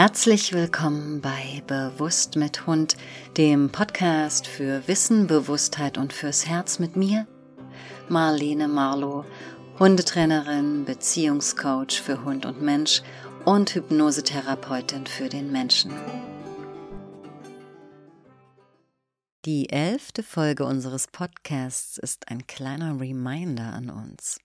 Herzlich 0.00 0.52
willkommen 0.52 1.20
bei 1.20 1.60
Bewusst 1.66 2.36
mit 2.36 2.68
Hund, 2.68 2.96
dem 3.36 3.72
Podcast 3.72 4.46
für 4.46 4.86
Wissen, 4.86 5.26
Bewusstheit 5.26 5.98
und 5.98 6.12
fürs 6.12 6.46
Herz 6.46 6.78
mit 6.78 6.94
mir, 6.94 7.26
Marlene 8.08 8.68
Marlow, 8.68 9.24
Hundetrainerin, 9.80 10.84
Beziehungscoach 10.84 12.00
für 12.00 12.24
Hund 12.24 12.46
und 12.46 12.62
Mensch 12.62 13.02
und 13.44 13.74
Hypnosetherapeutin 13.74 15.08
für 15.08 15.28
den 15.28 15.50
Menschen. 15.50 15.90
Die 19.46 19.68
elfte 19.68 20.22
Folge 20.22 20.64
unseres 20.64 21.08
Podcasts 21.08 21.98
ist 21.98 22.28
ein 22.28 22.46
kleiner 22.46 23.00
Reminder 23.00 23.72
an 23.72 23.90
uns. 23.90 24.38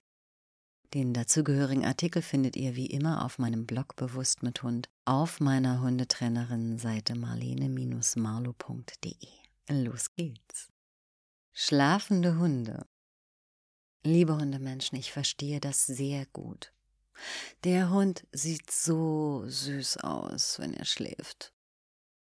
Den 0.92 1.14
dazugehörigen 1.14 1.84
Artikel 1.84 2.22
findet 2.22 2.56
ihr 2.56 2.74
wie 2.76 2.86
immer 2.86 3.24
auf 3.24 3.38
meinem 3.38 3.66
Blog 3.66 3.96
Bewusst 3.96 4.42
mit 4.42 4.62
Hund 4.62 4.88
auf 5.04 5.40
meiner 5.40 5.80
Hundetrainerin-Seite 5.80 7.16
marlene-marlo.de. 7.16 9.28
Los 9.68 10.14
geht's. 10.14 10.68
Schlafende 11.52 12.38
Hunde. 12.38 12.86
Liebe 14.04 14.36
Hundemenschen, 14.36 14.98
ich 14.98 15.12
verstehe 15.12 15.60
das 15.60 15.86
sehr 15.86 16.26
gut. 16.26 16.72
Der 17.64 17.90
Hund 17.90 18.26
sieht 18.32 18.70
so 18.70 19.44
süß 19.46 19.98
aus, 19.98 20.58
wenn 20.58 20.74
er 20.74 20.84
schläft. 20.84 21.52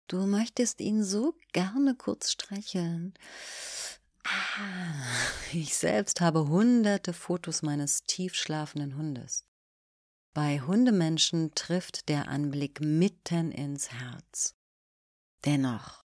Du 0.07 0.25
möchtest 0.27 0.81
ihn 0.81 1.03
so 1.03 1.35
gerne 1.53 1.95
kurz 1.95 2.31
streicheln, 2.31 3.13
ich 5.51 5.75
selbst 5.75 6.21
habe 6.21 6.47
hunderte 6.47 7.13
Fotos 7.13 7.61
meines 7.61 8.03
tiefschlafenden 8.03 8.95
Hundes. 8.95 9.45
Bei 10.33 10.59
Hundemenschen 10.61 11.53
trifft 11.53 12.09
der 12.09 12.27
Anblick 12.27 12.81
mitten 12.81 13.51
ins 13.51 13.91
Herz. 13.91 14.55
Dennoch, 15.45 16.03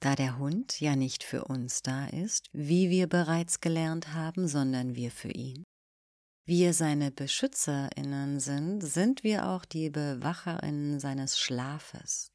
da 0.00 0.14
der 0.14 0.38
Hund 0.38 0.80
ja 0.80 0.96
nicht 0.96 1.24
für 1.24 1.44
uns 1.44 1.82
da 1.82 2.06
ist, 2.06 2.48
wie 2.52 2.90
wir 2.90 3.08
bereits 3.08 3.60
gelernt 3.60 4.14
haben, 4.14 4.48
sondern 4.48 4.94
wir 4.94 5.10
für 5.10 5.30
ihn, 5.30 5.64
wir 6.48 6.74
seine 6.74 7.10
Beschützerinnen 7.10 8.38
sind, 8.38 8.80
sind 8.80 9.24
wir 9.24 9.48
auch 9.48 9.64
die 9.64 9.90
Bewacherinnen 9.90 11.00
seines 11.00 11.38
Schlafes. 11.38 12.30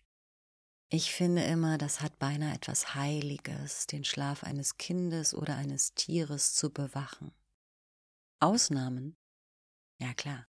Ich 0.94 1.14
finde 1.14 1.42
immer, 1.44 1.78
das 1.78 2.02
hat 2.02 2.20
beinahe 2.20 2.53
etwas 2.53 2.95
Heiliges, 2.95 3.88
den 3.88 4.03
Schlaf 4.03 4.44
eines 4.44 4.75
Kindes 4.75 5.34
oder 5.34 5.56
eines 5.56 5.94
Tieres 5.94 6.53
zu 6.53 6.70
bewachen. 6.70 7.31
Ausnahmen? 8.42 9.16
Ja 10.02 10.14
klar. 10.14 10.45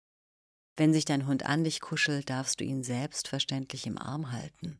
Wenn 0.76 0.94
sich 0.94 1.06
dein 1.06 1.26
Hund 1.26 1.42
an 1.44 1.64
dich 1.64 1.82
kuschelt, 1.82 2.30
darfst 2.30 2.60
du 2.60 2.64
ihn 2.64 2.84
selbstverständlich 2.84 3.88
im 3.88 3.98
Arm 3.98 4.32
halten. 4.32 4.80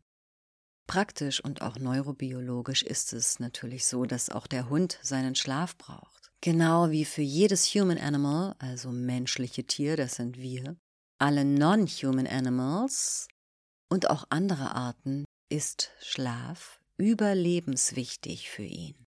Praktisch 0.86 1.44
und 1.44 1.64
auch 1.64 1.80
neurobiologisch 1.80 2.84
ist 2.84 3.12
es 3.14 3.40
natürlich 3.40 3.88
so, 3.88 4.06
dass 4.06 4.30
auch 4.30 4.46
der 4.46 4.70
Hund 4.70 5.00
seinen 5.02 5.34
Schlaf 5.34 5.76
braucht. 5.76 6.32
Genau 6.42 6.92
wie 6.92 7.04
für 7.04 7.24
jedes 7.24 7.66
Human 7.74 7.98
Animal, 7.98 8.56
also 8.60 8.92
menschliche 8.92 9.64
Tier, 9.64 9.98
das 9.98 10.18
sind 10.18 10.38
wir, 10.38 10.78
alle 11.18 11.44
Non-Human 11.44 12.28
Animals 12.28 13.28
und 13.90 14.12
auch 14.12 14.26
andere 14.30 14.76
Arten 14.76 15.26
ist 15.50 15.92
Schlaf 16.02 16.80
überlebenswichtig 16.98 18.50
für 18.50 18.64
ihn. 18.64 19.06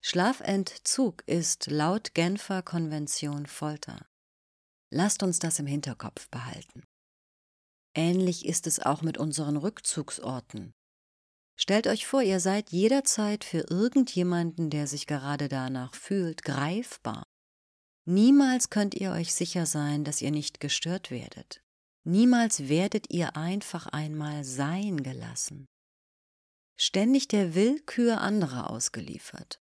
Schlafentzug 0.00 1.22
ist 1.26 1.66
laut 1.66 2.14
Genfer 2.14 2.62
Konvention 2.62 3.46
Folter. 3.46 4.06
Lasst 4.90 5.22
uns 5.22 5.38
das 5.38 5.58
im 5.58 5.66
Hinterkopf 5.66 6.28
behalten. 6.28 6.84
Ähnlich 7.94 8.46
ist 8.46 8.66
es 8.66 8.78
auch 8.78 9.02
mit 9.02 9.18
unseren 9.18 9.56
Rückzugsorten. 9.56 10.72
Stellt 11.56 11.88
euch 11.88 12.06
vor, 12.06 12.22
ihr 12.22 12.38
seid 12.38 12.70
jederzeit 12.70 13.42
für 13.42 13.66
irgendjemanden, 13.68 14.70
der 14.70 14.86
sich 14.86 15.06
gerade 15.06 15.48
danach 15.48 15.94
fühlt, 15.94 16.44
greifbar. 16.44 17.26
Niemals 18.04 18.70
könnt 18.70 18.94
ihr 18.94 19.10
euch 19.10 19.34
sicher 19.34 19.66
sein, 19.66 20.04
dass 20.04 20.22
ihr 20.22 20.30
nicht 20.30 20.60
gestört 20.60 21.10
werdet. 21.10 21.62
Niemals 22.08 22.70
werdet 22.70 23.12
ihr 23.12 23.36
einfach 23.36 23.86
einmal 23.86 24.42
sein 24.42 25.02
gelassen. 25.02 25.66
Ständig 26.74 27.28
der 27.28 27.54
Willkür 27.54 28.22
anderer 28.22 28.70
ausgeliefert. 28.70 29.60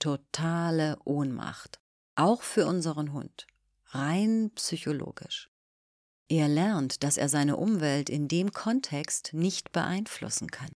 Totale 0.00 0.98
Ohnmacht, 1.04 1.78
auch 2.16 2.42
für 2.42 2.66
unseren 2.66 3.12
Hund, 3.12 3.46
rein 3.90 4.50
psychologisch. 4.56 5.50
Er 6.28 6.48
lernt, 6.48 7.04
dass 7.04 7.16
er 7.16 7.28
seine 7.28 7.56
Umwelt 7.56 8.10
in 8.10 8.26
dem 8.26 8.52
Kontext 8.52 9.30
nicht 9.32 9.70
beeinflussen 9.70 10.50
kann. 10.50 10.72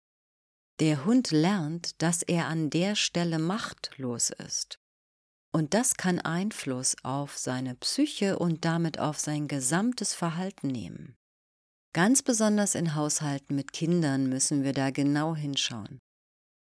Der 0.80 1.04
Hund 1.04 1.30
lernt, 1.30 2.02
dass 2.02 2.24
er 2.24 2.46
an 2.46 2.70
der 2.70 2.96
Stelle 2.96 3.38
machtlos 3.38 4.30
ist. 4.30 4.80
Und 5.54 5.74
das 5.74 5.96
kann 5.96 6.18
Einfluss 6.18 6.96
auf 7.02 7.36
seine 7.36 7.74
Psyche 7.74 8.38
und 8.38 8.64
damit 8.64 8.98
auf 8.98 9.18
sein 9.18 9.48
gesamtes 9.48 10.14
Verhalten 10.14 10.68
nehmen. 10.68 11.14
Ganz 11.94 12.22
besonders 12.22 12.74
in 12.74 12.94
Haushalten 12.94 13.54
mit 13.54 13.74
Kindern 13.74 14.28
müssen 14.30 14.64
wir 14.64 14.72
da 14.72 14.90
genau 14.90 15.36
hinschauen. 15.36 15.98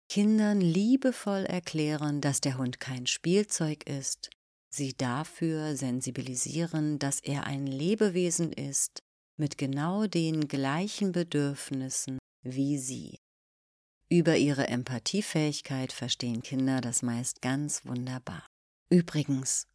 Kindern 0.08 0.60
liebevoll 0.60 1.44
erklären, 1.44 2.20
dass 2.20 2.40
der 2.40 2.56
Hund 2.56 2.78
kein 2.78 3.06
Spielzeug 3.06 3.86
ist, 3.88 4.30
sie 4.72 4.94
dafür 4.96 5.76
sensibilisieren, 5.76 7.00
dass 7.00 7.20
er 7.20 7.44
ein 7.46 7.66
Lebewesen 7.66 8.52
ist 8.52 9.00
mit 9.36 9.58
genau 9.58 10.06
den 10.06 10.46
gleichen 10.46 11.12
Bedürfnissen 11.12 12.18
wie 12.42 12.78
sie. 12.78 13.18
Über 14.08 14.36
ihre 14.36 14.68
Empathiefähigkeit 14.68 15.92
verstehen 15.92 16.42
Kinder 16.42 16.80
das 16.80 17.02
meist 17.02 17.42
ganz 17.42 17.84
wunderbar. 17.84 18.46
Übrigens, 18.90 19.66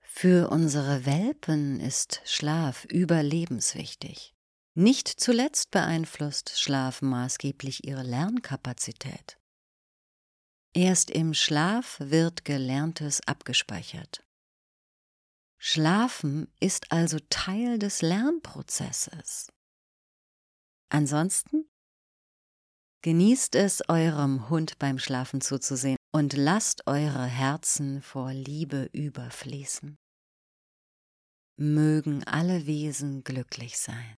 für 0.00 0.50
unsere 0.50 1.06
Welpen 1.06 1.80
ist 1.80 2.20
Schlaf 2.24 2.84
überlebenswichtig. 2.86 4.34
Nicht 4.74 5.08
zuletzt 5.08 5.70
beeinflusst 5.70 6.58
Schlaf 6.58 7.02
maßgeblich 7.02 7.84
ihre 7.86 8.02
Lernkapazität. 8.02 9.38
Erst 10.74 11.10
im 11.10 11.34
Schlaf 11.34 11.96
wird 11.98 12.44
Gelerntes 12.44 13.20
abgespeichert. 13.26 14.24
Schlafen 15.56 16.52
ist 16.60 16.92
also 16.92 17.18
Teil 17.30 17.78
des 17.78 18.02
Lernprozesses. 18.02 19.50
Ansonsten 20.90 21.68
genießt 23.02 23.56
es 23.56 23.88
eurem 23.88 24.48
Hund 24.50 24.78
beim 24.78 24.98
Schlafen 24.98 25.40
zuzusehen 25.40 25.97
und 26.18 26.32
lasst 26.32 26.84
eure 26.88 27.26
Herzen 27.26 28.02
vor 28.02 28.32
Liebe 28.32 28.90
überfließen. 28.92 29.96
Mögen 31.56 32.24
alle 32.24 32.66
Wesen 32.66 33.22
glücklich 33.22 33.78
sein. 33.78 34.16